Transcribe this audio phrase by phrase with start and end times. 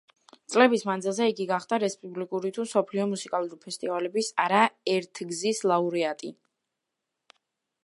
[0.51, 4.65] წლების მანძილზე იგი გახდა რესპუბლიკური თუ მსოფლიო მუსიკალური ფესტივალების არა
[4.97, 6.35] ერთგზის ლაურეატი.